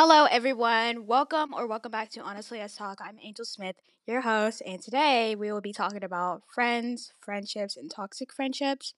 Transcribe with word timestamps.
Hello, 0.00 0.26
everyone. 0.26 1.06
Welcome 1.08 1.52
or 1.52 1.66
welcome 1.66 1.90
back 1.90 2.08
to 2.10 2.20
Honestly 2.20 2.60
Let's 2.60 2.76
Talk. 2.76 3.00
I'm 3.02 3.18
Angel 3.20 3.44
Smith, 3.44 3.74
your 4.06 4.20
host, 4.20 4.62
and 4.64 4.80
today 4.80 5.34
we 5.34 5.50
will 5.50 5.60
be 5.60 5.72
talking 5.72 6.04
about 6.04 6.42
friends, 6.54 7.12
friendships, 7.18 7.76
and 7.76 7.90
toxic 7.90 8.32
friendships. 8.32 8.94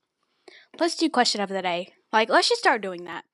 Let's 0.79 0.97
do 0.97 1.09
question 1.09 1.41
of 1.41 1.49
the 1.49 1.63
day. 1.63 1.95
Like, 2.13 2.29
let's 2.29 2.51
just 2.51 2.61
start 2.61 2.83
doing 2.83 3.05
that. 3.05 3.25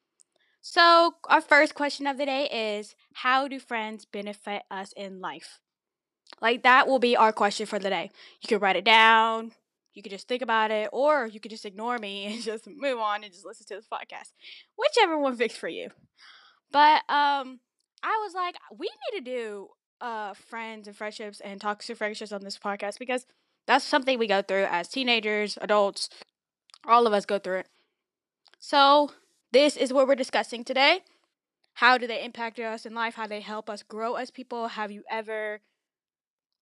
So, 0.62 1.14
our 1.28 1.40
first 1.40 1.74
question 1.74 2.06
of 2.06 2.18
the 2.18 2.26
day 2.26 2.76
is 2.78 2.94
How 3.14 3.48
do 3.48 3.58
friends 3.58 4.04
benefit 4.04 4.62
us 4.70 4.92
in 4.96 5.20
life? 5.20 5.58
Like, 6.40 6.62
that 6.62 6.86
will 6.86 7.00
be 7.00 7.16
our 7.16 7.32
question 7.32 7.66
for 7.66 7.80
the 7.80 7.90
day. 7.90 8.12
You 8.42 8.46
can 8.46 8.60
write 8.60 8.76
it 8.76 8.84
down, 8.84 9.50
you 9.92 10.04
could 10.04 10.12
just 10.12 10.28
think 10.28 10.42
about 10.42 10.70
it, 10.70 10.88
or 10.92 11.26
you 11.26 11.40
could 11.40 11.50
just 11.50 11.66
ignore 11.66 11.98
me 11.98 12.26
and 12.32 12.40
just 12.40 12.68
move 12.68 13.00
on 13.00 13.24
and 13.24 13.32
just 13.32 13.44
listen 13.44 13.66
to 13.66 13.74
this 13.74 13.88
podcast. 13.92 14.30
Whichever 14.76 15.18
one 15.18 15.34
fits 15.34 15.56
for 15.56 15.68
you. 15.68 15.88
But 16.70 17.02
um, 17.08 17.60
I 18.02 18.20
was 18.24 18.34
like, 18.34 18.56
we 18.76 18.88
need 18.88 19.18
to 19.18 19.24
do 19.24 19.68
uh 19.98 20.34
friends 20.34 20.86
and 20.86 20.94
friendships 20.94 21.40
and 21.40 21.58
toxic 21.58 21.96
friendships 21.96 22.30
on 22.30 22.42
this 22.42 22.58
podcast 22.58 22.98
because 22.98 23.24
that's 23.66 23.82
something 23.84 24.18
we 24.18 24.26
go 24.26 24.42
through 24.42 24.66
as 24.70 24.88
teenagers, 24.88 25.58
adults, 25.60 26.08
all 26.84 27.06
of 27.06 27.12
us 27.12 27.24
go 27.26 27.38
through 27.38 27.60
it. 27.60 27.68
So 28.58 29.12
this 29.52 29.76
is 29.76 29.92
what 29.92 30.06
we're 30.06 30.14
discussing 30.14 30.64
today. 30.64 31.00
How 31.74 31.98
do 31.98 32.06
they 32.06 32.24
impact 32.24 32.58
us 32.58 32.86
in 32.86 32.94
life? 32.94 33.14
How 33.14 33.26
they 33.26 33.40
help 33.40 33.68
us 33.70 33.82
grow 33.82 34.14
as 34.16 34.30
people? 34.30 34.68
Have 34.68 34.90
you 34.90 35.02
ever 35.10 35.60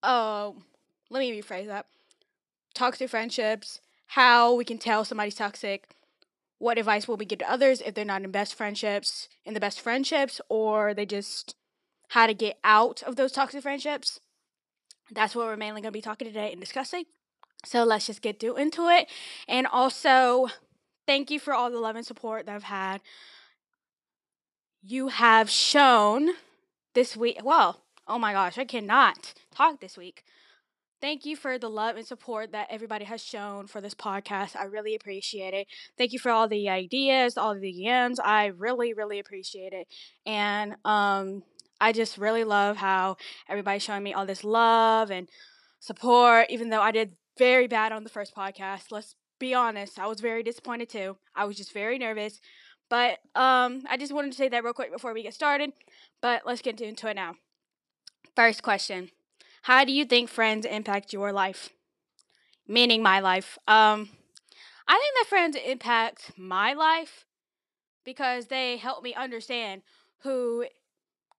uh, 0.05 0.53
let 1.11 1.21
me 1.21 1.41
rephrase 1.41 1.67
that. 1.67 1.87
Toxic 2.75 3.09
friendships, 3.09 3.81
how 4.09 4.55
we 4.55 4.65
can 4.65 4.79
tell 4.79 5.05
somebody's 5.05 5.35
toxic, 5.35 5.89
what 6.65 6.79
advice 6.79 7.07
will 7.07 7.19
we 7.19 7.27
give 7.27 7.41
to 7.41 7.51
others 7.51 7.83
if 7.83 7.93
they're 7.95 8.07
not 8.07 8.23
in 8.23 8.31
best 8.31 8.55
friendships, 8.55 9.29
in 9.45 9.53
the 9.53 9.61
best 9.61 9.83
friendships, 9.83 10.41
or 10.49 10.95
they 10.95 11.05
just 11.05 11.55
how 12.09 12.27
to 12.27 12.33
get 12.33 12.59
out 12.65 13.03
of 13.03 13.17
those 13.17 13.33
toxic 13.33 13.63
friendships. 13.63 14.19
That's 15.11 15.35
what 15.35 15.45
we're 15.45 15.59
mainly 15.59 15.83
going 15.83 15.93
to 15.93 15.99
be 15.99 16.01
talking 16.01 16.27
today 16.27 16.51
and 16.53 16.61
discussing. 16.61 17.05
So 17.67 17.85
let's 17.85 18.07
just 18.07 18.23
get 18.23 18.43
into 18.43 18.89
it. 18.89 19.09
And 19.47 19.67
also, 19.67 20.49
thank 21.07 21.31
you 21.31 21.39
for 21.39 21.53
all 21.53 21.71
the 21.71 21.79
love 21.79 21.97
and 21.97 22.07
support 22.07 22.47
that 22.47 22.55
I've 22.55 22.63
had. 22.63 23.03
You 24.83 25.09
have 25.09 25.51
shown 25.51 26.31
this 26.95 27.15
week. 27.15 27.41
Well, 27.45 27.83
oh 28.09 28.19
my 28.19 28.33
gosh, 28.33 28.57
I 28.57 28.65
cannot 28.65 29.35
talk 29.55 29.81
this 29.81 29.99
week. 29.99 30.25
Thank 31.05 31.27
you 31.27 31.37
for 31.37 31.59
the 31.59 31.69
love 31.69 31.97
and 31.97 32.07
support 32.07 32.53
that 32.53 32.69
everybody 32.71 33.05
has 33.05 33.23
shown 33.23 33.67
for 33.67 33.83
this 33.83 33.93
podcast. 33.93 34.57
I 34.57 34.65
really 34.65 34.95
appreciate 34.95 35.53
it. 35.53 35.67
Thank 35.99 36.15
you 36.15 36.19
for 36.19 36.31
all 36.31 36.49
the 36.49 36.71
ideas, 36.71 37.37
all 37.37 37.55
the 37.55 37.61
DMs. 37.61 38.17
I 38.25 38.47
really, 38.47 38.95
really 38.95 39.19
appreciate 39.19 39.75
it. 39.75 39.87
And 40.25 40.77
um, 40.87 41.43
I 41.79 41.93
just 41.93 42.17
really 42.17 42.43
love 42.43 42.79
how 42.79 43.19
everybody's 43.51 43.83
showing 43.83 44.03
me 44.03 44.15
all 44.15 44.25
this 44.25 44.45
love 44.45 45.11
and 45.11 45.29
support, 45.79 46.47
even 46.49 46.71
though 46.71 46.81
I 46.81 46.91
did 46.91 47.17
very 47.37 47.67
bad 47.67 47.93
on 47.93 48.03
the 48.03 48.09
first 48.09 48.35
podcast. 48.35 48.85
Let's 48.91 49.15
be 49.39 49.53
honest, 49.53 49.99
I 49.99 50.07
was 50.07 50.21
very 50.21 50.43
disappointed 50.43 50.89
too. 50.89 51.19
I 51.37 51.45
was 51.45 51.59
just 51.59 51.75
very 51.75 51.99
nervous. 51.99 52.41
But 52.89 53.19
um, 53.35 53.83
I 53.91 53.99
just 53.99 54.15
wanted 54.15 54.33
to 54.33 54.39
say 54.39 54.49
that 54.49 54.65
real 54.65 54.73
quick 54.73 54.91
before 54.91 55.13
we 55.13 55.23
get 55.23 55.35
started. 55.35 55.75
But 56.23 56.47
let's 56.47 56.63
get 56.63 56.81
into 56.81 57.09
it 57.09 57.15
now. 57.15 57.35
First 58.35 58.63
question 58.63 59.11
how 59.65 59.83
do 59.83 59.93
you 59.93 60.05
think 60.05 60.29
friends 60.29 60.67
impact 60.67 61.15
your 61.15 61.33
life? 61.33 61.71
Meaning 62.69 63.03
my 63.03 63.21
life. 63.21 63.59
Um, 63.67 64.11
I 64.87 64.99
think 64.99 65.15
that 65.17 65.27
friends 65.27 65.57
impact 65.57 66.33
my 66.37 66.75
life 66.75 67.25
because 68.05 68.49
they 68.49 68.77
help 68.77 69.03
me 69.03 69.15
understand 69.15 69.81
who 70.23 70.67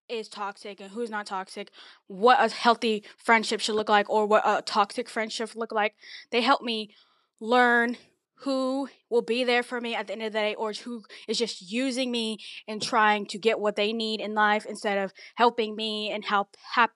is 0.10 0.28
toxic 0.28 0.82
and 0.82 0.90
who's 0.90 1.12
not 1.12 1.28
toxic, 1.28 1.70
what 2.08 2.44
a 2.44 2.52
healthy 2.52 3.04
friendship 3.16 3.60
should 3.60 3.76
look 3.76 3.90
like, 3.90 4.10
or 4.10 4.26
what 4.26 4.42
a 4.44 4.64
toxic 4.64 5.08
friendship 5.08 5.56
look 5.56 5.72
like. 5.72 5.94
They 6.32 6.42
help 6.42 6.64
me 6.64 6.96
learn 7.40 7.96
who 8.40 8.90
will 9.08 9.22
be 9.22 9.44
there 9.44 9.62
for 9.62 9.80
me 9.80 9.94
at 9.94 10.08
the 10.08 10.14
end 10.14 10.24
of 10.24 10.34
the 10.34 10.40
day 10.40 10.56
or 10.56 10.74
who 10.74 11.04
is 11.28 11.38
just 11.38 11.72
using 11.72 12.10
me 12.10 12.40
and 12.68 12.82
trying 12.82 13.28
to 13.28 13.38
get 13.38 13.60
what 13.60 13.76
they 13.76 13.94
need 13.94 14.20
in 14.20 14.34
life 14.34 14.66
instead 14.66 14.98
of 14.98 15.14
helping 15.36 15.76
me 15.76 16.10
and 16.10 16.26
help 16.26 16.58
hap- 16.74 16.96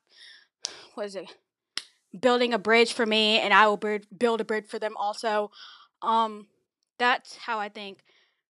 what 0.96 1.06
is 1.08 1.16
it? 1.16 1.36
Building 2.20 2.54
a 2.54 2.60
bridge 2.60 2.94
for 2.94 3.06
me, 3.06 3.40
and 3.40 3.54
I 3.54 3.68
will 3.68 3.78
build 3.78 4.42
a 4.42 4.46
bridge 4.46 4.66
for 4.68 4.80
them 4.80 4.98
also. 4.98 5.52
Um, 6.02 6.48
that's 6.98 7.36
how 7.38 7.60
I 7.60 7.70
think 7.70 8.00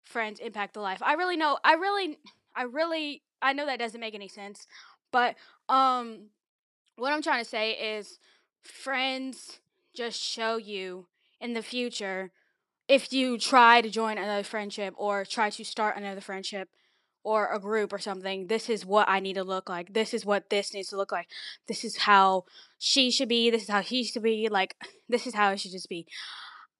friends 0.05 0.41
impact 0.41 0.75
the 0.75 0.81
life. 0.81 1.03
I 1.03 1.15
really 1.15 1.37
know. 1.37 1.59
I 1.65 1.75
really, 1.75 2.19
I 2.55 2.63
really, 2.63 3.23
I 3.43 3.53
know 3.53 3.67
that 3.67 3.79
doesn't 3.79 4.01
make 4.01 4.15
any 4.15 4.29
sense, 4.29 4.67
but 5.11 5.37
um, 5.69 6.29
what 6.97 7.13
I'm 7.13 7.23
trying 7.23 7.43
to 7.43 7.49
say 7.49 7.73
is, 7.73 8.19
friends 8.63 9.61
just 9.95 10.21
show 10.21 10.57
you 10.57 11.07
in 11.41 11.55
the 11.55 11.63
future 11.63 12.31
if 12.89 13.13
you 13.13 13.39
try 13.39 13.81
to 13.81 13.91
join 13.91 14.19
another 14.19 14.43
friendship 14.43 14.95
or 14.97 15.25
try 15.25 15.51
to 15.51 15.65
start 15.65 15.97
another 15.97 16.21
friendship 16.21 16.69
or 17.23 17.53
a 17.53 17.59
group 17.59 17.93
or 17.93 17.99
something, 17.99 18.47
this 18.47 18.69
is 18.69 18.87
what 18.87 19.09
I 19.09 19.21
need 19.21 19.35
to 19.35 19.45
look 19.45 19.69
like. 19.69 19.93
This 19.93 20.15
is 20.15 20.25
what 20.25 20.51
this 20.51 20.73
needs 20.73 20.89
to 20.89 20.97
look 20.97 21.13
like. 21.13 21.29
This 21.67 21.85
is 21.85 21.99
how 21.99 22.45
she 22.79 23.11
should 23.11 23.29
be. 23.29 23.51
This 23.51 23.65
is 23.65 23.69
how 23.69 23.83
he 23.83 24.05
should 24.05 24.23
be. 24.23 24.49
Like, 24.49 24.77
this 25.09 25.27
is 25.27 25.35
how 25.35 25.51
it 25.51 25.61
should 25.61 25.73
just 25.73 25.89
be. 25.89 26.07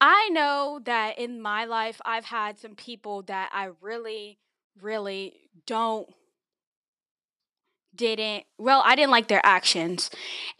I 0.01 0.29
know 0.31 0.81
that 0.85 1.19
in 1.19 1.41
my 1.41 1.65
life, 1.65 2.01
I've 2.05 2.27
had 2.27 2.59
some 2.59 2.77
people 2.77 3.23
that 3.23 3.51
I 3.53 3.71
really, 3.81 4.39
really 4.81 5.35
don't 5.67 6.09
didn't 7.95 8.45
well 8.59 8.81
i 8.87 8.95
didn't 8.95 9.11
like 9.11 9.27
their 9.27 9.45
actions 9.45 10.09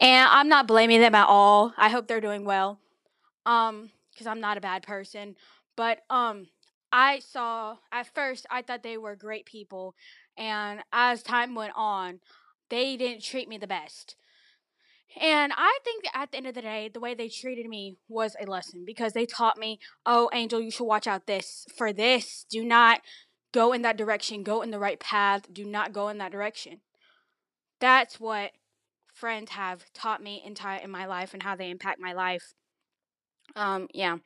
and 0.01 0.27
i'm 0.29 0.49
not 0.49 0.67
blaming 0.67 0.99
them 0.99 1.15
at 1.15 1.25
all 1.25 1.73
i 1.77 1.87
hope 1.87 2.05
they're 2.05 2.19
doing 2.19 2.43
well 2.43 2.79
um 3.45 3.89
because 4.11 4.27
i'm 4.27 4.41
not 4.41 4.57
a 4.57 4.61
bad 4.61 4.83
person 4.83 5.35
but 5.77 5.99
um 6.09 6.47
I 6.91 7.19
saw 7.19 7.77
at 7.91 8.13
first 8.13 8.45
I 8.49 8.61
thought 8.61 8.83
they 8.83 8.97
were 8.97 9.15
great 9.15 9.45
people 9.45 9.95
and 10.37 10.81
as 10.91 11.21
time 11.21 11.55
went 11.55 11.73
on 11.75 12.19
they 12.69 12.97
didn't 12.97 13.23
treat 13.23 13.49
me 13.49 13.57
the 13.57 13.67
best. 13.67 14.15
And 15.19 15.51
I 15.55 15.79
think 15.83 16.03
that 16.03 16.15
at 16.15 16.31
the 16.31 16.37
end 16.37 16.47
of 16.47 16.53
the 16.53 16.61
day, 16.61 16.89
the 16.93 16.99
way 16.99 17.15
they 17.15 17.29
treated 17.29 17.67
me 17.67 17.97
was 18.07 18.35
a 18.39 18.45
lesson 18.45 18.83
because 18.85 19.13
they 19.13 19.25
taught 19.25 19.57
me, 19.57 19.79
oh, 20.05 20.29
Angel, 20.33 20.61
you 20.61 20.69
should 20.69 20.85
watch 20.85 21.07
out 21.07 21.25
this 21.25 21.65
for 21.75 21.91
this. 21.91 22.45
Do 22.49 22.63
not 22.63 23.01
go 23.51 23.73
in 23.73 23.81
that 23.81 23.97
direction. 23.97 24.43
Go 24.43 24.61
in 24.61 24.69
the 24.69 24.79
right 24.79 24.99
path. 24.99 25.51
Do 25.51 25.65
not 25.65 25.93
go 25.93 26.09
in 26.09 26.19
that 26.19 26.31
direction. 26.31 26.81
That's 27.79 28.19
what 28.19 28.51
friends 29.13 29.51
have 29.51 29.91
taught 29.93 30.21
me 30.21 30.43
in, 30.45 30.53
time 30.53 30.81
in 30.83 30.91
my 30.91 31.05
life 31.05 31.33
and 31.33 31.41
how 31.41 31.55
they 31.55 31.71
impact 31.71 31.99
my 31.99 32.13
life. 32.13 32.53
Um, 33.55 33.87
yeah. 33.93 34.17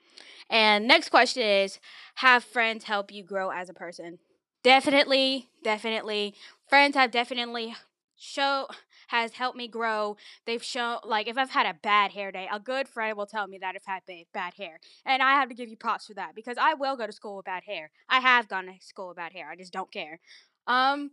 And 0.49 0.87
next 0.87 1.09
question 1.09 1.43
is 1.43 1.79
Have 2.15 2.43
friends 2.43 2.85
help 2.85 3.11
you 3.11 3.23
grow 3.23 3.49
as 3.49 3.69
a 3.69 3.73
person? 3.73 4.19
Definitely, 4.63 5.49
definitely. 5.63 6.35
Friends 6.69 6.95
have 6.95 7.11
definitely 7.11 7.75
show 8.17 8.67
has 9.07 9.33
helped 9.33 9.57
me 9.57 9.67
grow. 9.67 10.15
They've 10.45 10.63
shown 10.63 10.97
like 11.03 11.27
if 11.27 11.37
I've 11.37 11.49
had 11.49 11.65
a 11.65 11.77
bad 11.81 12.11
hair 12.11 12.31
day, 12.31 12.47
a 12.51 12.59
good 12.59 12.87
friend 12.87 13.17
will 13.17 13.25
tell 13.25 13.47
me 13.47 13.57
that 13.59 13.75
I've 13.75 13.85
had 13.85 14.03
bad, 14.07 14.25
bad 14.33 14.53
hair. 14.55 14.79
And 15.05 15.21
I 15.21 15.33
have 15.33 15.49
to 15.49 15.55
give 15.55 15.69
you 15.69 15.75
props 15.77 16.07
for 16.07 16.13
that 16.15 16.35
because 16.35 16.57
I 16.57 16.73
will 16.73 16.95
go 16.95 17.05
to 17.05 17.11
school 17.13 17.37
with 17.37 17.45
bad 17.45 17.63
hair. 17.63 17.91
I 18.09 18.19
have 18.19 18.47
gone 18.47 18.65
to 18.65 18.73
school 18.79 19.09
with 19.09 19.17
bad 19.17 19.33
hair. 19.33 19.49
I 19.49 19.55
just 19.55 19.73
don't 19.73 19.91
care. 19.91 20.19
Um 20.67 21.11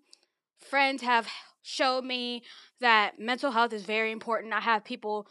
friends 0.58 1.02
have 1.02 1.26
showed 1.62 2.04
me 2.04 2.42
that 2.80 3.18
mental 3.18 3.50
health 3.50 3.72
is 3.72 3.82
very 3.84 4.12
important. 4.12 4.52
I 4.52 4.60
have 4.60 4.84
people 4.84 5.26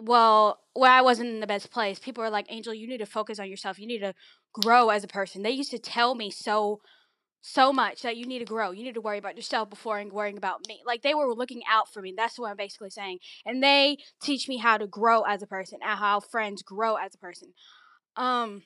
well, 0.00 0.60
where 0.74 0.92
I 0.92 1.02
wasn't 1.02 1.30
in 1.30 1.40
the 1.40 1.46
best 1.46 1.70
place, 1.70 1.98
people 1.98 2.22
were 2.22 2.30
like, 2.30 2.46
Angel, 2.48 2.72
you 2.72 2.86
need 2.86 2.98
to 2.98 3.06
focus 3.06 3.38
on 3.38 3.50
yourself. 3.50 3.78
You 3.78 3.86
need 3.86 3.98
to 4.00 4.14
grow 4.52 4.90
as 4.90 5.04
a 5.04 5.08
person. 5.08 5.42
They 5.42 5.50
used 5.50 5.70
to 5.72 5.78
tell 5.78 6.14
me 6.14 6.30
so 6.30 6.80
so 7.40 7.72
much 7.72 8.02
that 8.02 8.16
you 8.16 8.26
need 8.26 8.40
to 8.40 8.44
grow. 8.44 8.72
You 8.72 8.82
need 8.82 8.94
to 8.94 9.00
worry 9.00 9.16
about 9.16 9.36
yourself 9.36 9.70
before 9.70 10.04
worrying 10.10 10.36
about 10.36 10.66
me. 10.68 10.82
Like 10.84 11.02
they 11.02 11.14
were 11.14 11.32
looking 11.32 11.62
out 11.70 11.92
for 11.92 12.02
me. 12.02 12.12
That's 12.16 12.38
what 12.38 12.50
I'm 12.50 12.56
basically 12.56 12.90
saying. 12.90 13.20
And 13.46 13.62
they 13.62 13.98
teach 14.20 14.48
me 14.48 14.58
how 14.58 14.76
to 14.76 14.86
grow 14.88 15.22
as 15.22 15.40
a 15.40 15.46
person 15.46 15.78
and 15.82 15.98
how 15.98 16.20
friends 16.20 16.62
grow 16.62 16.96
as 16.96 17.14
a 17.14 17.18
person. 17.18 17.54
Um 18.16 18.62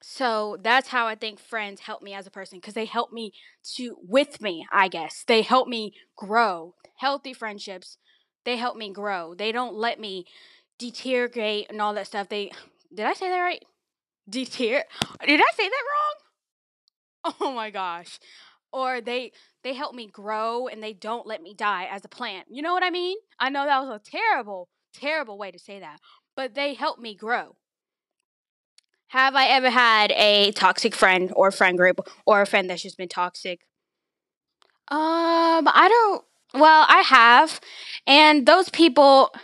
so 0.00 0.58
that's 0.62 0.88
how 0.88 1.06
I 1.06 1.14
think 1.14 1.38
friends 1.38 1.80
help 1.80 2.02
me 2.02 2.14
as 2.14 2.26
a 2.26 2.30
person 2.30 2.58
because 2.58 2.74
they 2.74 2.86
help 2.86 3.12
me 3.12 3.32
to 3.74 3.96
with 4.00 4.40
me, 4.40 4.66
I 4.72 4.88
guess. 4.88 5.24
They 5.26 5.42
help 5.42 5.68
me 5.68 5.94
grow. 6.16 6.74
Healthy 6.96 7.32
friendships 7.34 7.98
they 8.44 8.56
help 8.56 8.76
me 8.76 8.90
grow. 8.92 9.34
They 9.34 9.52
don't 9.52 9.74
let 9.74 10.00
me 10.00 10.26
deteriorate 10.78 11.66
and 11.70 11.80
all 11.80 11.94
that 11.94 12.06
stuff. 12.06 12.28
They 12.28 12.50
did 12.94 13.06
I 13.06 13.12
say 13.14 13.28
that 13.28 13.38
right? 13.38 13.64
Deter 14.28 14.84
Did 15.26 15.40
I 15.40 15.52
say 15.56 15.68
that 15.68 15.82
wrong? 15.90 17.34
Oh 17.40 17.52
my 17.52 17.70
gosh. 17.70 18.18
Or 18.72 19.00
they 19.00 19.32
they 19.62 19.74
help 19.74 19.94
me 19.94 20.08
grow 20.08 20.66
and 20.66 20.82
they 20.82 20.92
don't 20.92 21.26
let 21.26 21.42
me 21.42 21.54
die 21.54 21.86
as 21.90 22.04
a 22.04 22.08
plant. 22.08 22.46
You 22.50 22.62
know 22.62 22.72
what 22.72 22.82
I 22.82 22.90
mean? 22.90 23.16
I 23.38 23.48
know 23.48 23.64
that 23.64 23.80
was 23.80 24.00
a 24.00 24.10
terrible 24.10 24.68
terrible 24.92 25.38
way 25.38 25.50
to 25.50 25.58
say 25.58 25.80
that, 25.80 26.00
but 26.36 26.54
they 26.54 26.74
help 26.74 26.98
me 26.98 27.14
grow. 27.14 27.56
Have 29.08 29.36
I 29.36 29.46
ever 29.48 29.68
had 29.68 30.10
a 30.12 30.52
toxic 30.52 30.94
friend 30.94 31.32
or 31.36 31.50
friend 31.50 31.76
group 31.76 32.00
or 32.24 32.40
a 32.40 32.46
friend 32.46 32.70
that's 32.70 32.82
just 32.82 32.96
been 32.96 33.08
toxic? 33.08 33.60
Um, 34.88 35.68
I 35.68 35.88
don't. 35.88 36.24
Well, 36.54 36.84
I 36.88 37.00
have, 37.06 37.60
and 38.06 38.46
those 38.46 38.68
people, 38.68 39.34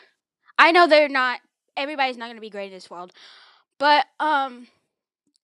I 0.58 0.72
know 0.72 0.86
they're 0.86 1.08
not. 1.08 1.40
Everybody's 1.76 2.16
not 2.18 2.26
going 2.26 2.36
to 2.36 2.42
be 2.42 2.50
great 2.50 2.66
in 2.66 2.72
this 2.72 2.90
world, 2.90 3.12
but 3.78 4.06
um, 4.20 4.68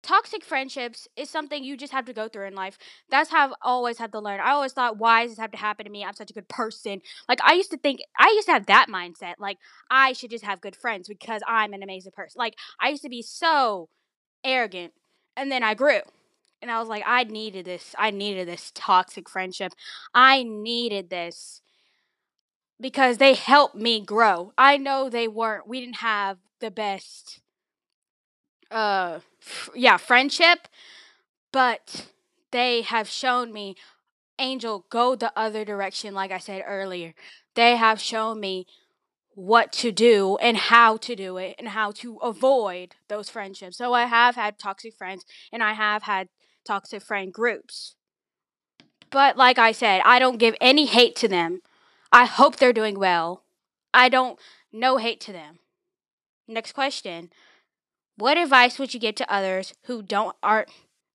toxic 0.01 0.43
friendships 0.43 1.07
is 1.15 1.29
something 1.29 1.63
you 1.63 1.77
just 1.77 1.93
have 1.93 2.05
to 2.05 2.13
go 2.13 2.27
through 2.27 2.47
in 2.47 2.55
life. 2.55 2.77
That's 3.09 3.31
how 3.31 3.45
I've 3.47 3.53
always 3.61 3.97
had 3.97 4.11
to 4.13 4.19
learn. 4.19 4.39
I 4.41 4.51
always 4.51 4.73
thought, 4.73 4.97
why 4.97 5.23
does 5.23 5.31
this 5.31 5.39
have 5.39 5.51
to 5.51 5.57
happen 5.57 5.85
to 5.85 5.91
me? 5.91 6.03
I'm 6.03 6.13
such 6.13 6.31
a 6.31 6.33
good 6.33 6.49
person. 6.49 7.01
Like 7.29 7.39
I 7.43 7.53
used 7.53 7.71
to 7.71 7.77
think, 7.77 8.01
I 8.19 8.31
used 8.35 8.47
to 8.47 8.53
have 8.53 8.65
that 8.67 8.87
mindset. 8.89 9.35
Like 9.39 9.57
I 9.89 10.13
should 10.13 10.31
just 10.31 10.45
have 10.45 10.61
good 10.61 10.75
friends 10.75 11.07
because 11.07 11.41
I'm 11.47 11.73
an 11.73 11.83
amazing 11.83 12.11
person. 12.13 12.39
Like 12.39 12.55
I 12.79 12.89
used 12.89 13.03
to 13.03 13.09
be 13.09 13.21
so 13.21 13.89
arrogant, 14.43 14.93
and 15.37 15.51
then 15.51 15.63
I 15.63 15.73
grew. 15.75 16.01
And 16.63 16.71
I 16.71 16.79
was 16.79 16.87
like, 16.87 17.03
I 17.05 17.25
needed 17.25 17.65
this. 17.65 17.93
I 17.99 18.09
needed 18.09 18.47
this 18.47 18.71
toxic 18.73 19.29
friendship. 19.29 19.73
I 20.15 20.43
needed 20.43 21.09
this 21.11 21.61
because 22.79 23.17
they 23.17 23.33
helped 23.33 23.75
me 23.75 24.01
grow. 24.01 24.53
I 24.57 24.77
know 24.77 25.09
they 25.09 25.27
weren't, 25.27 25.67
we 25.67 25.81
didn't 25.81 25.97
have 25.97 26.37
the 26.61 26.71
best, 26.71 27.41
uh, 28.71 29.19
f- 29.41 29.69
yeah, 29.75 29.97
friendship, 29.97 30.67
but 31.51 32.07
they 32.51 32.81
have 32.81 33.09
shown 33.09 33.53
me, 33.53 33.75
Angel, 34.39 34.85
go 34.89 35.15
the 35.15 35.31
other 35.37 35.65
direction, 35.65 36.13
like 36.13 36.31
I 36.31 36.39
said 36.39 36.63
earlier. 36.67 37.13
They 37.55 37.77
have 37.77 38.01
shown 38.01 38.39
me 38.39 38.67
what 39.35 39.71
to 39.73 39.91
do 39.91 40.37
and 40.41 40.57
how 40.57 40.97
to 40.97 41.15
do 41.15 41.37
it 41.37 41.55
and 41.59 41.69
how 41.69 41.91
to 41.91 42.17
avoid 42.17 42.95
those 43.09 43.29
friendships. 43.29 43.77
So 43.77 43.93
I 43.93 44.05
have 44.05 44.35
had 44.35 44.59
toxic 44.59 44.95
friends 44.95 45.25
and 45.51 45.63
I 45.63 45.73
have 45.73 46.03
had 46.03 46.29
toxic 46.65 47.01
friend 47.01 47.33
groups. 47.33 47.95
But 49.13 49.37
like 49.37 49.59
I 49.59 49.71
said, 49.71 50.01
I 50.05 50.17
don't 50.17 50.39
give 50.39 50.55
any 50.59 50.85
hate 50.85 51.15
to 51.17 51.27
them. 51.27 51.61
I 52.11 52.25
hope 52.25 52.55
they're 52.55 52.73
doing 52.73 52.97
well. 52.97 53.43
I 53.93 54.09
don't 54.09 54.39
no 54.71 54.97
hate 54.97 55.21
to 55.21 55.31
them. 55.31 55.59
Next 56.47 56.71
question. 56.71 57.29
What 58.17 58.39
advice 58.39 58.79
would 58.79 58.93
you 58.93 58.99
give 58.99 59.13
to 59.15 59.31
others 59.31 59.75
who 59.83 60.01
don't 60.01 60.35
aren't 60.41 60.69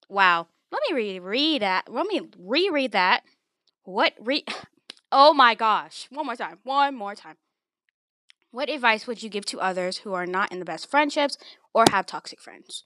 wow. 0.08 0.46
Let 0.70 0.82
me 0.88 0.94
reread 0.94 1.62
that. 1.62 1.92
Let 1.92 2.06
me 2.06 2.20
reread 2.38 2.92
that. 2.92 3.24
What 3.82 4.14
re 4.20 4.44
Oh 5.10 5.34
my 5.34 5.56
gosh. 5.56 6.06
One 6.10 6.26
more 6.26 6.36
time. 6.36 6.58
One 6.62 6.94
more 6.94 7.14
time. 7.16 7.36
What 8.52 8.68
advice 8.68 9.06
would 9.06 9.22
you 9.24 9.28
give 9.28 9.44
to 9.46 9.60
others 9.60 9.98
who 9.98 10.14
are 10.14 10.26
not 10.26 10.52
in 10.52 10.60
the 10.60 10.64
best 10.64 10.88
friendships 10.88 11.36
or 11.74 11.84
have 11.90 12.06
toxic 12.06 12.40
friends? 12.40 12.84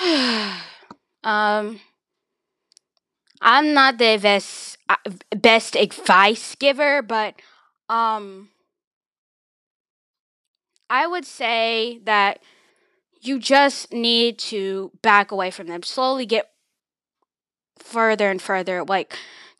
um 1.24 1.80
I'm 3.40 3.72
not 3.72 3.98
the 3.98 4.18
best 4.20 4.78
uh, 4.88 4.96
best 5.36 5.76
advice 5.76 6.54
giver, 6.54 7.02
but 7.02 7.34
um 7.88 8.50
I 10.90 11.06
would 11.06 11.24
say 11.24 12.00
that 12.04 12.40
you 13.20 13.38
just 13.38 13.92
need 13.92 14.38
to 14.38 14.92
back 15.02 15.30
away 15.30 15.50
from 15.50 15.66
them. 15.66 15.82
Slowly 15.82 16.26
get 16.26 16.50
further 17.78 18.30
and 18.30 18.40
further. 18.40 18.84
Like 18.84 19.16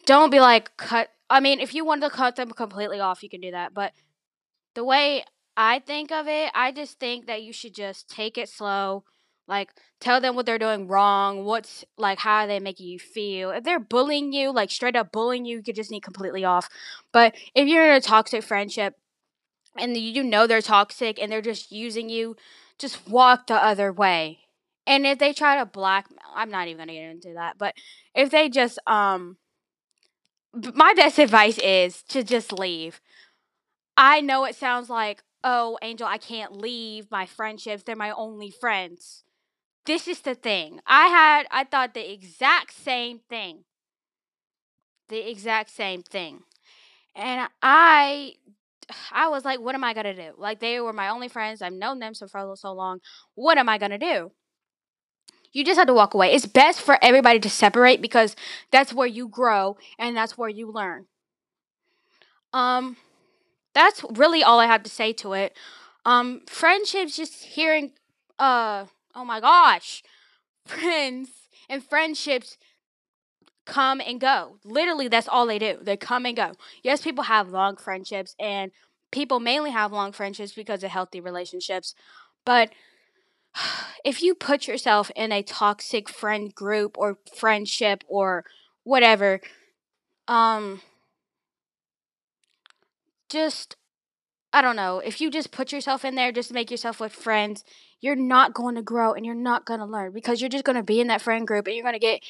don't 0.07 0.31
be 0.31 0.41
like 0.41 0.77
cut 0.77 1.11
I 1.31 1.41
mean, 1.41 1.61
if 1.61 1.75
you 1.75 1.85
want 1.85 2.03
to 2.03 2.11
cut 2.11 2.37
them 2.37 2.51
completely 2.53 3.01
off, 3.01 3.23
you 3.23 3.29
can 3.29 3.43
do 3.43 3.51
that, 3.51 3.75
but 3.75 3.93
the 4.75 4.85
way 4.85 5.25
I 5.57 5.81
think 5.81 6.13
of 6.13 6.29
it, 6.29 6.51
I 6.55 6.73
just 6.73 6.99
think 6.99 7.27
that 7.27 7.43
you 7.43 7.53
should 7.53 7.75
just 7.75 8.09
take 8.09 8.39
it 8.39 8.49
slow. 8.49 9.05
Like 9.49 9.71
tell 10.01 10.21
them 10.21 10.35
what 10.37 10.47
they're 10.47 10.59
doing 10.59 10.87
wrong, 10.89 11.45
what's 11.45 11.85
like 11.97 12.19
how 12.19 12.45
are 12.45 12.47
they 12.47 12.61
making 12.61 12.87
you 12.87 12.99
feel. 12.99 13.51
If 13.51 13.65
they're 13.65 13.81
bullying 13.81 14.33
you, 14.33 14.53
like 14.53 14.71
straight 14.71 14.97
up 14.97 15.11
bullying 15.11 15.47
you, 15.47 15.57
you 15.59 15.63
could 15.63 15.75
just 15.77 15.91
need 15.91 16.03
completely 16.03 16.45
off. 16.45 16.69
But 17.13 17.35
if 17.55 17.67
you're 17.67 17.89
in 17.89 17.97
a 17.97 18.01
toxic 18.01 18.43
friendship 18.45 18.95
and 19.77 19.97
you 19.97 20.23
know 20.23 20.47
they're 20.47 20.61
toxic 20.63 21.21
and 21.21 21.33
they're 21.33 21.43
just 21.43 21.73
using 21.73 22.11
you, 22.11 22.37
just 22.79 23.09
walk 23.09 23.47
the 23.47 23.55
other 23.55 23.93
way. 23.93 24.41
And 24.87 25.07
if 25.07 25.19
they 25.19 25.33
try 25.33 25.59
to 25.59 25.67
blackmail, 25.67 26.19
I'm 26.35 26.51
not 26.51 26.69
even 26.69 26.79
gonna 26.79 26.93
get 26.93 27.11
into 27.11 27.35
that. 27.35 27.59
But 27.59 27.75
if 28.15 28.31
they 28.31 28.49
just 28.49 28.79
um, 28.87 29.39
my 30.75 30.95
best 30.95 31.19
advice 31.19 31.59
is 31.59 32.03
to 32.05 32.23
just 32.23 32.53
leave. 32.53 33.01
I 33.97 34.21
know 34.21 34.45
it 34.45 34.55
sounds 34.55 34.89
like, 34.89 35.23
oh, 35.43 35.79
Angel, 35.83 36.07
I 36.07 36.19
can't 36.19 36.57
leave 36.57 37.11
my 37.11 37.27
friendships. 37.27 37.83
They're 37.83 37.97
my 37.97 38.13
only 38.13 38.51
friends. 38.51 39.25
This 39.89 40.07
is 40.07 40.21
the 40.21 40.35
thing. 40.35 40.81
I 40.87 41.07
had, 41.07 41.47
I 41.51 41.65
thought 41.65 41.95
the 41.95 42.13
exact 42.13 42.75
same 42.75 43.21
thing. 43.31 43.65
The 45.09 45.31
exact 45.31 45.71
same 45.71 46.03
thing. 46.03 46.41
And 47.17 47.49
I, 47.63 48.35
I 49.11 49.29
was 49.29 49.47
like, 49.47 49.61
what 49.61 49.75
am 49.75 49.85
I 49.85 49.95
to 49.95 50.13
do? 50.13 50.33
Like, 50.37 50.61
they 50.61 50.79
were 50.79 50.93
my 50.93 51.09
only 51.09 51.29
friends. 51.29 51.63
I've 51.63 51.73
known 51.73 52.01
them 52.01 52.13
so 52.13 52.29
for 52.29 52.55
so 52.55 52.75
long. 52.75 53.01
What 53.35 53.57
am 53.57 53.71
I 53.71 53.79
to 53.79 53.97
do? 53.97 54.33
You 55.55 55.65
just 55.65 55.79
have 55.79 55.87
to 55.87 55.95
walk 55.95 56.13
away. 56.13 56.35
It's 56.35 56.45
best 56.45 56.83
for 56.83 56.99
everybody 57.01 57.41
to 57.41 57.49
separate 57.49 58.03
because 58.03 58.37
that's 58.71 58.93
where 58.93 59.07
you 59.07 59.27
grow 59.27 59.79
and 59.99 60.15
that's 60.15 60.37
where 60.37 60.51
you 60.51 60.71
learn. 60.71 61.07
Um, 62.53 62.99
that's 63.73 64.05
really 64.11 64.43
all 64.43 64.61
I 64.61 64.67
have 64.67 64.83
to 64.83 64.91
say 64.91 65.15
to 65.15 65.33
it. 65.33 65.57
Um, 66.05 66.43
friendships, 66.47 67.17
just 67.17 67.43
hearing, 67.43 67.93
uh, 68.39 68.85
oh 69.19 69.25
my 69.25 69.41
gosh, 69.41 70.03
friends 70.65 71.29
and 71.69 71.85
friendships 71.85 72.57
come 73.67 74.01
and 74.01 74.21
go. 74.21 74.59
Literally, 74.65 75.09
that's 75.09 75.29
all 75.29 75.47
they 75.47 75.59
do. 75.59 75.79
They 75.83 75.97
come 75.97 76.25
and 76.25 76.37
go. 76.37 76.53
Yes, 76.83 77.03
people 77.03 77.25
have 77.25 77.51
long 77.51 77.77
friendships, 77.77 78.35
and 78.39 78.71
people 79.11 79.41
mainly 79.41 79.71
have 79.73 79.93
long 79.93 80.13
friendships 80.13 80.53
because 80.53 80.85
of 80.85 80.91
healthy 80.91 81.21
relationships. 81.21 81.95
But 82.47 82.71
if 84.05 84.23
you 84.23 84.35
put 84.35 84.69
yourself 84.69 85.11
in 85.17 85.33
a 85.33 85.43
toxic 85.43 86.09
friend 86.09 86.55
group 86.55 86.97
or 86.99 87.19
friendship 87.37 88.05
or 88.09 88.45
whatever, 88.85 89.41
um, 90.29 90.81
just 93.31 93.77
I 94.53 94.63
don't 94.63 94.77
know, 94.77 95.01
if 95.01 95.21
you 95.21 95.31
just 95.31 95.53
put 95.53 95.73
yourself 95.73 96.05
in 96.05 96.15
there 96.15 96.33
just 96.33 96.53
make 96.53 96.71
yourself 96.71 97.01
with 97.01 97.13
friends, 97.13 97.65
you're 98.01 98.17
not 98.17 98.55
going 98.55 98.75
to 98.77 98.83
grow 98.83 99.13
and 99.13 99.27
you're 99.27 99.35
not 99.35 99.65
going 99.65 99.81
to 99.81 99.87
learn 99.87 100.13
because 100.13 100.41
you're 100.41 100.51
just 100.51 100.65
going 100.65 100.77
to 100.77 100.83
be 100.83 101.01
in 101.01 101.09
that 101.09 101.23
friend 101.23 101.47
group 101.47 101.67
and 101.67 101.75
you're 101.75 101.85
going 101.85 101.95
to 101.95 101.99
get 101.99 102.23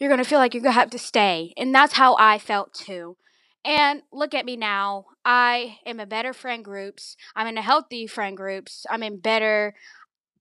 you're 0.00 0.10
going 0.10 0.22
to 0.22 0.28
feel 0.28 0.40
like 0.40 0.54
you're 0.54 0.62
going 0.62 0.74
to 0.74 0.80
have 0.80 0.90
to 0.90 0.98
stay. 0.98 1.54
And 1.56 1.72
that's 1.72 1.92
how 1.92 2.16
I 2.18 2.38
felt 2.38 2.74
too. 2.74 3.16
And 3.64 4.02
look 4.12 4.34
at 4.34 4.44
me 4.44 4.56
now. 4.56 5.06
I 5.24 5.78
am 5.86 6.00
in 6.00 6.08
better 6.08 6.32
friend 6.32 6.64
groups. 6.64 7.16
I'm 7.36 7.46
in 7.46 7.56
a 7.56 7.62
healthy 7.62 8.06
friend 8.08 8.36
groups. 8.36 8.86
I'm 8.90 9.04
in 9.04 9.18
better 9.18 9.74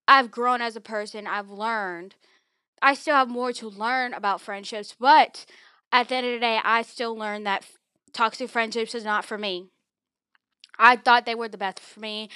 I've 0.08 0.32
grown 0.32 0.62
as 0.62 0.76
a 0.76 0.82
person. 0.82 1.28
I've 1.28 1.50
learned. 1.50 2.16
I 2.82 2.94
still 2.94 3.16
have 3.16 3.30
more 3.30 3.54
to 3.54 3.70
learn 3.70 4.14
about 4.14 4.42
friendships, 4.42 4.96
but 5.00 5.46
at 5.92 6.10
the 6.10 6.16
end 6.16 6.28
of 6.28 6.34
the 6.34 6.40
day, 6.40 6.60
I 6.64 6.82
still 6.82 7.16
learn 7.16 7.44
that 7.44 7.66
toxic 8.12 8.50
friendships 8.50 8.94
is 8.94 9.06
not 9.06 9.24
for 9.24 9.38
me. 9.38 9.68
I 10.78 10.98
thought 10.98 11.26
they 11.26 11.36
were 11.36 11.48
the 11.48 11.58
best 11.58 11.80
for 11.80 12.00
me. 12.00 12.30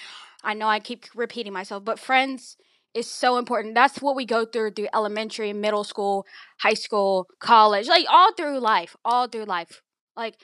I 0.43 0.53
know 0.53 0.67
I 0.67 0.79
keep 0.79 1.05
repeating 1.15 1.53
myself, 1.53 1.83
but 1.83 1.99
friends 1.99 2.57
is 2.93 3.09
so 3.09 3.37
important. 3.37 3.75
That's 3.75 4.01
what 4.01 4.15
we 4.15 4.25
go 4.25 4.45
through 4.45 4.71
through 4.71 4.87
elementary, 4.93 5.53
middle 5.53 5.83
school, 5.83 6.25
high 6.59 6.73
school, 6.73 7.27
college, 7.39 7.87
like 7.87 8.05
all 8.09 8.33
through 8.33 8.59
life, 8.59 8.95
all 9.03 9.27
through 9.27 9.45
life. 9.45 9.81
Like 10.15 10.35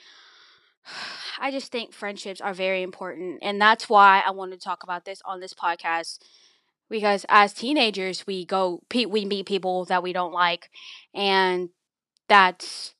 I 1.40 1.50
just 1.50 1.72
think 1.72 1.92
friendships 1.92 2.40
are 2.40 2.54
very 2.54 2.82
important, 2.82 3.38
and 3.42 3.60
that's 3.60 3.88
why 3.88 4.22
I 4.26 4.30
want 4.30 4.52
to 4.52 4.58
talk 4.58 4.82
about 4.82 5.04
this 5.04 5.20
on 5.24 5.40
this 5.40 5.54
podcast. 5.54 6.18
Because 6.90 7.24
as 7.28 7.54
teenagers, 7.54 8.26
we 8.26 8.44
go, 8.44 8.82
we 8.92 9.24
meet 9.24 9.46
people 9.46 9.86
that 9.86 10.02
we 10.02 10.12
don't 10.12 10.32
like, 10.32 10.70
and 11.14 11.70
that's 12.28 12.94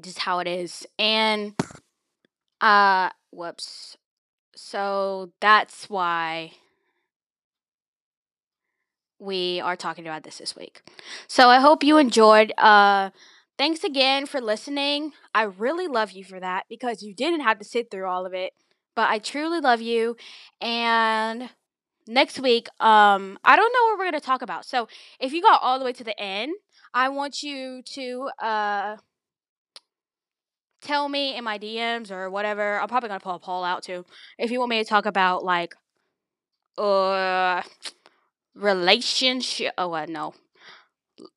just 0.00 0.18
how 0.20 0.38
it 0.38 0.46
is. 0.46 0.86
And 0.98 1.54
uh, 2.60 3.10
whoops. 3.30 3.96
So 4.56 5.32
that's 5.40 5.88
why 5.88 6.52
we 9.18 9.60
are 9.60 9.76
talking 9.76 10.06
about 10.06 10.22
this 10.22 10.38
this 10.38 10.54
week. 10.56 10.82
So 11.26 11.48
I 11.48 11.60
hope 11.60 11.82
you 11.82 11.98
enjoyed. 11.98 12.52
Uh, 12.58 13.10
thanks 13.58 13.82
again 13.84 14.26
for 14.26 14.40
listening. 14.40 15.12
I 15.34 15.42
really 15.42 15.86
love 15.86 16.12
you 16.12 16.24
for 16.24 16.38
that 16.40 16.64
because 16.68 17.02
you 17.02 17.14
didn't 17.14 17.40
have 17.40 17.58
to 17.58 17.64
sit 17.64 17.90
through 17.90 18.06
all 18.06 18.26
of 18.26 18.34
it. 18.34 18.52
But 18.94 19.10
I 19.10 19.18
truly 19.18 19.60
love 19.60 19.80
you. 19.80 20.16
And 20.60 21.50
next 22.06 22.40
week, 22.40 22.68
um, 22.80 23.38
I 23.44 23.56
don't 23.56 23.72
know 23.72 23.90
what 23.90 23.98
we're 23.98 24.06
gonna 24.06 24.20
talk 24.20 24.42
about. 24.42 24.64
So 24.66 24.88
if 25.20 25.32
you 25.32 25.42
got 25.42 25.62
all 25.62 25.78
the 25.78 25.84
way 25.84 25.92
to 25.94 26.04
the 26.04 26.18
end, 26.20 26.54
I 26.94 27.08
want 27.10 27.42
you 27.42 27.82
to 27.82 28.30
uh 28.42 28.96
tell 30.86 31.08
me 31.08 31.36
in 31.36 31.44
my 31.44 31.58
DMs 31.58 32.10
or 32.10 32.30
whatever. 32.30 32.80
I'm 32.80 32.88
probably 32.88 33.08
gonna 33.08 33.20
pull 33.20 33.34
a 33.34 33.38
poll 33.38 33.64
out 33.64 33.82
too. 33.82 34.04
If 34.38 34.50
you 34.50 34.58
want 34.58 34.70
me 34.70 34.78
to 34.82 34.88
talk 34.88 35.06
about 35.06 35.44
like 35.44 35.74
uh 36.78 37.62
relationship 38.54 39.74
oh 39.78 39.94
uh, 39.94 40.06
no. 40.06 40.34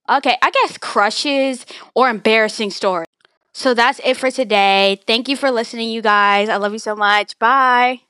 Okay, 0.10 0.36
I 0.41 0.51
guess 0.51 0.77
crushes 0.77 1.65
or 1.94 2.10
embarrassing 2.10 2.72
stories. 2.72 3.08
So 3.53 3.74
that's 3.74 4.00
it 4.03 4.18
for 4.18 4.32
today. 4.32 5.00
Thank 5.08 5.27
you 5.27 5.36
for 5.36 5.51
listening, 5.51 5.89
you 5.89 6.01
guys. 6.01 6.50
I 6.50 6.58
love 6.58 6.74
you 6.74 6.79
so 6.79 6.96
much. 6.96 7.38
Bye. 7.39 8.01